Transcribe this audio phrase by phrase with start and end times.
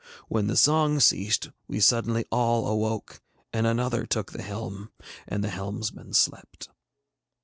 [0.29, 3.21] When the song ceased we suddenly all awoke,
[3.53, 4.89] and another took the helm,
[5.27, 6.69] and the helmsman slept.